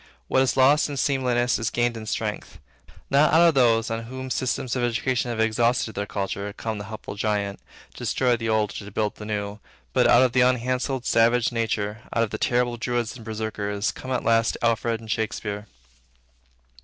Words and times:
What 0.27 0.41
is 0.41 0.57
lost 0.57 0.89
in 0.89 0.97
seemliness 0.97 1.59
is 1.59 1.69
gained 1.69 1.95
in 1.95 2.07
strength. 2.07 2.57
Not 3.11 3.31
out 3.31 3.49
of 3.49 3.53
those, 3.53 3.91
on 3.91 4.05
whom 4.05 4.31
systems 4.31 4.75
of 4.75 4.81
education 4.81 5.29
have 5.29 5.39
exhausted 5.39 5.93
their 5.93 6.07
culture, 6.07 6.51
comes 6.53 6.79
the 6.79 6.85
helpful 6.87 7.13
giant 7.13 7.59
to 7.91 7.97
destroy 7.99 8.35
the 8.35 8.49
old 8.49 8.71
or 8.71 8.75
to 8.85 8.89
build 8.91 9.17
the 9.17 9.25
new, 9.27 9.59
but 9.93 10.07
out 10.07 10.23
of 10.23 10.33
unhandselled 10.35 11.05
savage 11.05 11.51
nature, 11.51 12.01
out 12.15 12.23
of 12.33 12.39
terrible 12.39 12.77
Druids 12.77 13.15
and 13.15 13.23
Berserkirs, 13.23 13.91
come 13.93 14.09
at 14.11 14.23
last 14.25 14.57
Alfred 14.63 15.01
and 15.01 15.11
Shakespeare. 15.11 15.67